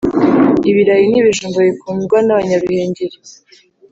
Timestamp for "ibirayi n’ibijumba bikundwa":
0.69-2.17